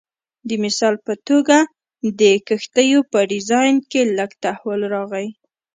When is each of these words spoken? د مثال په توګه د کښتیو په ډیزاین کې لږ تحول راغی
د 0.47 0.49
مثال 0.63 0.95
په 1.05 1.13
توګه 1.27 1.57
د 2.19 2.21
کښتیو 2.47 2.99
په 3.11 3.19
ډیزاین 3.31 3.75
کې 3.91 4.01
لږ 4.17 4.31
تحول 4.43 4.81
راغی 4.93 5.27